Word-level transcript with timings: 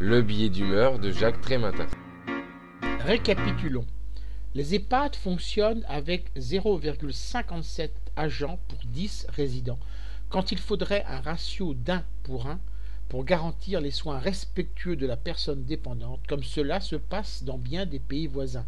Le 0.00 0.22
billet 0.22 0.48
d'humeur 0.48 1.00
de 1.00 1.10
Jacques 1.10 1.40
Trématin. 1.40 1.88
Récapitulons. 3.00 3.84
Les 4.54 4.76
EHPAD 4.76 5.16
fonctionnent 5.16 5.84
avec 5.88 6.30
0,57 6.36 7.90
agents 8.14 8.60
pour 8.68 8.78
10 8.84 9.26
résidents, 9.30 9.80
quand 10.28 10.52
il 10.52 10.58
faudrait 10.58 11.04
un 11.08 11.20
ratio 11.20 11.74
d'un 11.74 12.04
pour 12.22 12.46
un 12.46 12.60
pour 13.08 13.24
garantir 13.24 13.80
les 13.80 13.90
soins 13.90 14.20
respectueux 14.20 14.94
de 14.94 15.06
la 15.06 15.16
personne 15.16 15.64
dépendante, 15.64 16.20
comme 16.28 16.44
cela 16.44 16.78
se 16.78 16.94
passe 16.94 17.42
dans 17.42 17.58
bien 17.58 17.84
des 17.84 17.98
pays 17.98 18.28
voisins. 18.28 18.66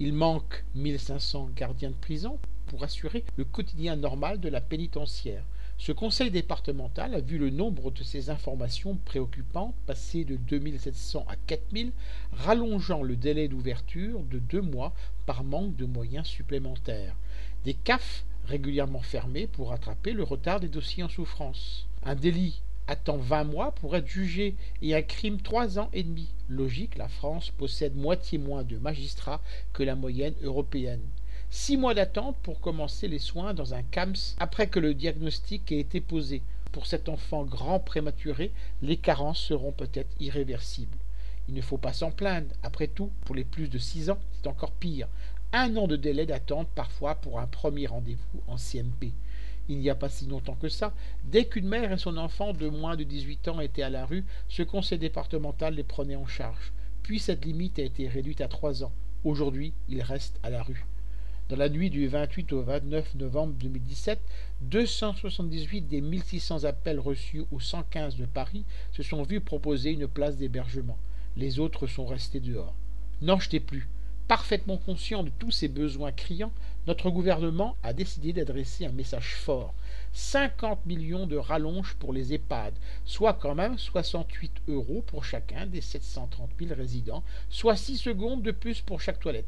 Il 0.00 0.12
manque 0.12 0.64
1500 0.74 1.50
gardiens 1.54 1.90
de 1.90 1.94
prison 1.94 2.40
pour 2.66 2.82
assurer 2.82 3.24
le 3.36 3.44
quotidien 3.44 3.94
normal 3.94 4.40
de 4.40 4.48
la 4.48 4.60
pénitentiaire. 4.60 5.44
Ce 5.76 5.92
conseil 5.92 6.30
départemental 6.30 7.14
a 7.14 7.20
vu 7.20 7.36
le 7.36 7.50
nombre 7.50 7.90
de 7.90 8.02
ces 8.02 8.30
informations 8.30 8.96
préoccupantes 9.04 9.74
passer 9.86 10.24
de 10.24 10.36
2700 10.36 11.26
à 11.28 11.36
4000, 11.36 11.92
rallongeant 12.32 13.02
le 13.02 13.16
délai 13.16 13.48
d'ouverture 13.48 14.20
de 14.22 14.38
deux 14.38 14.62
mois 14.62 14.94
par 15.26 15.42
manque 15.42 15.76
de 15.76 15.84
moyens 15.84 16.26
supplémentaires. 16.26 17.16
Des 17.64 17.74
CAF 17.74 18.24
régulièrement 18.46 19.02
fermés 19.02 19.46
pour 19.46 19.70
rattraper 19.70 20.12
le 20.12 20.22
retard 20.22 20.60
des 20.60 20.68
dossiers 20.68 21.02
en 21.02 21.08
souffrance. 21.08 21.86
Un 22.04 22.14
délit 22.14 22.62
attend 22.86 23.16
20 23.16 23.44
mois 23.44 23.72
pour 23.72 23.96
être 23.96 24.06
jugé 24.06 24.54
et 24.80 24.94
un 24.94 25.02
crime 25.02 25.40
3 25.40 25.78
ans 25.78 25.88
et 25.92 26.02
demi. 26.02 26.28
Logique, 26.48 26.96
la 26.96 27.08
France 27.08 27.50
possède 27.50 27.96
moitié 27.96 28.38
moins 28.38 28.62
de 28.62 28.76
magistrats 28.78 29.42
que 29.72 29.82
la 29.82 29.96
moyenne 29.96 30.34
européenne. 30.42 31.02
Six 31.56 31.76
mois 31.76 31.94
d'attente 31.94 32.36
pour 32.42 32.60
commencer 32.60 33.06
les 33.06 33.20
soins 33.20 33.54
dans 33.54 33.74
un 33.74 33.84
CAMS 33.84 34.34
après 34.40 34.66
que 34.66 34.80
le 34.80 34.92
diagnostic 34.92 35.70
ait 35.70 35.78
été 35.78 36.00
posé. 36.00 36.42
Pour 36.72 36.84
cet 36.84 37.08
enfant 37.08 37.44
grand 37.44 37.78
prématuré, 37.78 38.50
les 38.82 38.96
carences 38.96 39.38
seront 39.38 39.70
peut-être 39.70 40.10
irréversibles. 40.18 40.98
Il 41.48 41.54
ne 41.54 41.62
faut 41.62 41.78
pas 41.78 41.92
s'en 41.92 42.10
plaindre. 42.10 42.52
Après 42.64 42.88
tout, 42.88 43.12
pour 43.24 43.36
les 43.36 43.44
plus 43.44 43.68
de 43.68 43.78
six 43.78 44.10
ans, 44.10 44.18
c'est 44.32 44.48
encore 44.48 44.72
pire. 44.72 45.06
Un 45.52 45.76
an 45.76 45.86
de 45.86 45.94
délai 45.94 46.26
d'attente 46.26 46.66
parfois 46.74 47.14
pour 47.14 47.38
un 47.38 47.46
premier 47.46 47.86
rendez-vous 47.86 48.42
en 48.48 48.56
CMP 48.56 49.12
il 49.68 49.78
n'y 49.78 49.88
a 49.88 49.94
pas 49.94 50.10
si 50.10 50.26
longtemps 50.26 50.58
que 50.60 50.68
ça, 50.68 50.92
dès 51.24 51.46
qu'une 51.46 51.68
mère 51.68 51.90
et 51.90 51.96
son 51.96 52.18
enfant 52.18 52.52
de 52.52 52.68
moins 52.68 52.96
de 52.96 53.04
18 53.04 53.48
ans 53.48 53.60
étaient 53.60 53.82
à 53.82 53.88
la 53.88 54.04
rue, 54.04 54.24
ce 54.48 54.62
conseil 54.62 54.98
départemental 54.98 55.74
les 55.74 55.84
prenait 55.84 56.16
en 56.16 56.26
charge. 56.26 56.72
Puis 57.02 57.18
cette 57.18 57.46
limite 57.46 57.78
a 57.78 57.82
été 57.82 58.06
réduite 58.08 58.42
à 58.42 58.48
3 58.48 58.84
ans. 58.84 58.92
Aujourd'hui, 59.22 59.72
ils 59.88 60.02
restent 60.02 60.38
à 60.42 60.50
la 60.50 60.62
rue. 60.62 60.84
Dans 61.50 61.56
la 61.56 61.68
nuit 61.68 61.90
du 61.90 62.08
28 62.08 62.54
au 62.54 62.62
29 62.62 63.16
novembre 63.16 63.52
2017, 63.60 64.18
278 64.62 65.82
des 65.82 66.00
1600 66.00 66.64
appels 66.64 66.98
reçus 66.98 67.44
au 67.52 67.60
115 67.60 68.16
de 68.16 68.24
Paris 68.24 68.64
se 68.92 69.02
sont 69.02 69.22
vus 69.22 69.42
proposer 69.42 69.90
une 69.90 70.08
place 70.08 70.38
d'hébergement. 70.38 70.96
Les 71.36 71.58
autres 71.58 71.86
sont 71.86 72.06
restés 72.06 72.40
dehors. 72.40 72.72
N'en 73.20 73.38
jetez 73.38 73.60
plus. 73.60 73.90
Parfaitement 74.26 74.78
conscient 74.78 75.22
de 75.22 75.30
tous 75.38 75.50
ces 75.50 75.68
besoins 75.68 76.12
criants, 76.12 76.52
notre 76.86 77.10
gouvernement 77.10 77.76
a 77.82 77.92
décidé 77.92 78.32
d'adresser 78.32 78.86
un 78.86 78.92
message 78.92 79.34
fort. 79.34 79.74
50 80.14 80.86
millions 80.86 81.26
de 81.26 81.36
rallonges 81.36 81.94
pour 81.98 82.14
les 82.14 82.32
EHPAD, 82.32 82.72
soit 83.04 83.34
quand 83.34 83.54
même 83.54 83.76
68 83.76 84.62
euros 84.68 85.04
pour 85.06 85.26
chacun 85.26 85.66
des 85.66 85.82
730 85.82 86.48
000 86.58 86.74
résidents, 86.74 87.22
soit 87.50 87.76
6 87.76 87.98
secondes 87.98 88.40
de 88.40 88.50
plus 88.50 88.80
pour 88.80 89.02
chaque 89.02 89.20
toilette. 89.20 89.44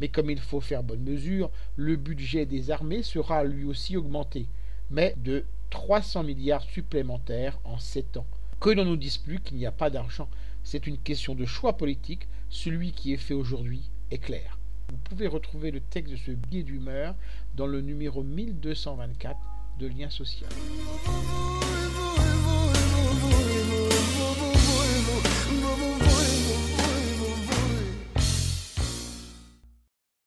Mais 0.00 0.08
comme 0.08 0.30
il 0.30 0.40
faut 0.40 0.60
faire 0.60 0.82
bonne 0.82 1.02
mesure, 1.02 1.50
le 1.76 1.96
budget 1.96 2.46
des 2.46 2.70
armées 2.70 3.02
sera 3.02 3.44
lui 3.44 3.64
aussi 3.64 3.98
augmenté, 3.98 4.48
mais 4.90 5.14
de 5.18 5.44
300 5.68 6.24
milliards 6.24 6.62
supplémentaires 6.62 7.58
en 7.64 7.78
7 7.78 8.16
ans. 8.16 8.26
Que 8.60 8.70
l'on 8.70 8.86
nous 8.86 8.96
dise 8.96 9.18
plus 9.18 9.40
qu'il 9.40 9.58
n'y 9.58 9.66
a 9.66 9.72
pas 9.72 9.90
d'argent, 9.90 10.28
c'est 10.64 10.86
une 10.86 10.98
question 10.98 11.34
de 11.34 11.44
choix 11.44 11.76
politique, 11.76 12.28
celui 12.48 12.92
qui 12.92 13.12
est 13.12 13.18
fait 13.18 13.34
aujourd'hui 13.34 13.90
est 14.10 14.18
clair. 14.18 14.58
Vous 14.88 14.96
pouvez 14.96 15.26
retrouver 15.26 15.70
le 15.70 15.80
texte 15.80 16.12
de 16.12 16.16
ce 16.16 16.30
billet 16.32 16.62
d'humeur 16.62 17.14
dans 17.54 17.66
le 17.66 17.82
numéro 17.82 18.22
1224 18.22 19.38
de 19.78 19.86
Lien 19.86 20.10
Social. 20.10 20.50